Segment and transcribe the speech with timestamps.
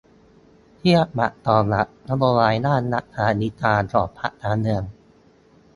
[0.77, 4.83] เทียบหมัดต่อหมัด นโยบายด้าน 'รัฐสวัสดิการ' ของพรรคการเมือง